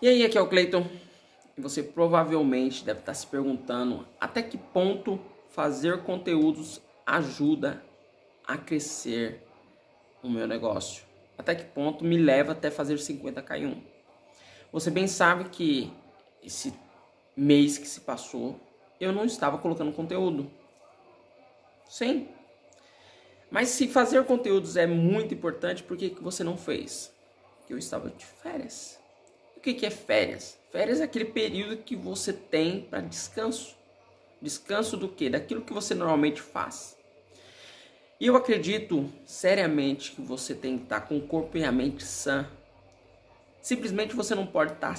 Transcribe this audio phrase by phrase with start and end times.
[0.00, 0.86] E aí, aqui é o Cleiton.
[1.56, 7.82] Você provavelmente deve estar se perguntando até que ponto fazer conteúdos ajuda
[8.46, 9.42] a crescer
[10.22, 11.02] o meu negócio.
[11.36, 13.82] Até que ponto me leva até fazer 50k em um.
[14.70, 15.92] Você bem sabe que
[16.44, 16.72] esse
[17.36, 18.60] mês que se passou,
[19.00, 20.48] eu não estava colocando conteúdo.
[21.88, 22.28] Sim.
[23.50, 27.12] Mas se fazer conteúdos é muito importante, por que, que você não fez?
[27.58, 28.97] Porque eu estava de férias.
[29.58, 30.56] O que, é férias?
[30.70, 33.76] Férias é aquele período que você tem para descanso.
[34.40, 35.28] Descanso do que?
[35.28, 36.96] Daquilo que você normalmente faz.
[38.20, 42.04] E eu acredito seriamente que você tem que estar com o corpo e a mente
[42.04, 42.48] sã.
[43.60, 44.96] Simplesmente você não pode estar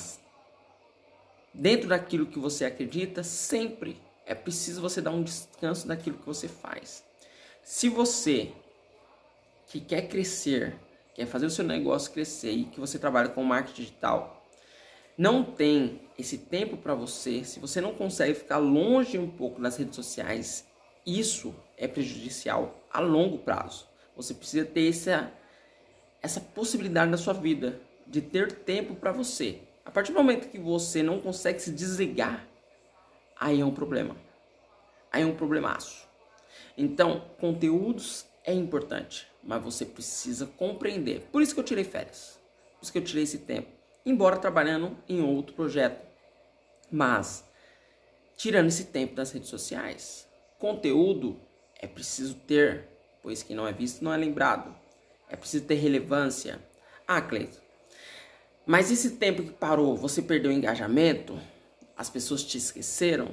[1.53, 3.97] dentro daquilo que você acredita sempre.
[4.25, 7.01] É preciso você dar um descanso daquilo que você faz.
[7.63, 8.51] Se você
[9.67, 10.75] que quer crescer,
[11.15, 14.38] quer fazer o seu negócio crescer e que você trabalha com marketing digital,
[15.19, 19.75] não tem esse tempo para você, se você não consegue ficar longe um pouco das
[19.75, 20.65] redes sociais,
[21.05, 23.85] isso é prejudicial a longo prazo.
[24.15, 25.29] Você precisa ter essa,
[26.21, 29.59] essa possibilidade na sua vida de ter tempo para você.
[29.83, 32.47] A partir do momento que você não consegue se desligar,
[33.37, 34.15] aí é um problema.
[35.11, 36.07] Aí é um problemaço.
[36.77, 41.27] Então, conteúdos é importante, mas você precisa compreender.
[41.29, 42.39] Por isso que eu tirei férias.
[42.77, 46.05] Por isso que eu tirei esse tempo embora trabalhando em outro projeto.
[46.91, 47.43] Mas,
[48.37, 51.39] tirando esse tempo das redes sociais, conteúdo
[51.79, 52.87] é preciso ter,
[53.21, 54.75] pois quem não é visto não é lembrado.
[55.29, 56.59] É preciso ter relevância.
[57.07, 57.59] Ah, Cleiton,
[58.65, 61.39] mas esse tempo que parou, você perdeu o engajamento?
[61.97, 63.29] As pessoas te esqueceram?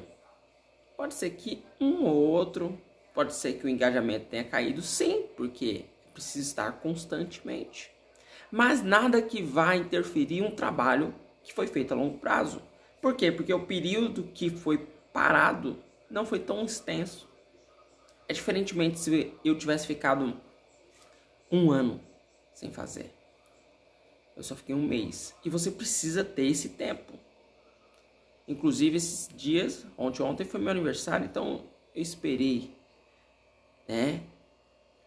[0.97, 2.81] Pode ser que um ou outro,
[3.13, 7.91] pode ser que o engajamento tenha caído, sim, porque precisa estar constantemente
[8.51, 12.63] mas nada que vá interferir um trabalho que foi feito a longo prazo.
[13.01, 13.31] Por quê?
[13.31, 14.79] Porque o período que foi
[15.13, 15.79] parado
[16.11, 17.29] não foi tão extenso.
[18.29, 20.41] É diferentemente se eu tivesse ficado
[21.51, 22.01] um ano
[22.53, 23.13] sem fazer.
[24.37, 25.35] Eu só fiquei um mês.
[25.45, 27.15] E você precisa ter esse tempo.
[28.49, 32.71] Inclusive esses dias, ontem ontem foi meu aniversário, então eu esperei,
[33.89, 34.23] né?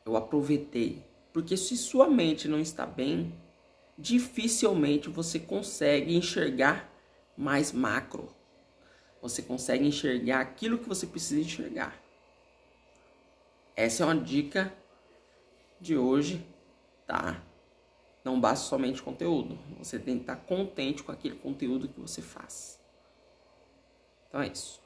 [0.05, 1.03] Eu aproveitei
[1.33, 3.33] porque se sua mente não está bem,
[3.97, 6.91] dificilmente você consegue enxergar
[7.37, 8.33] mais macro.
[9.21, 12.01] Você consegue enxergar aquilo que você precisa enxergar.
[13.75, 14.73] Essa é uma dica
[15.79, 16.45] de hoje,
[17.05, 17.41] tá?
[18.23, 19.57] Não basta somente conteúdo.
[19.77, 22.79] Você tem que estar contente com aquele conteúdo que você faz.
[24.27, 24.81] Então é isso.